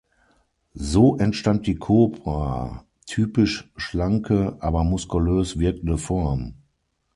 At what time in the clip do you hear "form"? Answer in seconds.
5.99-6.55